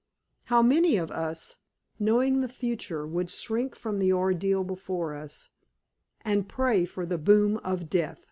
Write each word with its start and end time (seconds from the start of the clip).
How 0.45 0.63
many 0.63 0.95
of 0.97 1.11
us, 1.11 1.57
knowing 1.99 2.41
the 2.41 2.47
future, 2.49 3.05
would 3.05 3.29
shrink 3.29 3.75
from 3.75 3.99
the 3.99 4.11
ordeal 4.11 4.63
before 4.63 5.13
us, 5.13 5.51
and 6.21 6.49
pray 6.49 6.85
for 6.85 7.05
the 7.05 7.19
boon 7.19 7.57
of 7.57 7.87
death! 7.87 8.19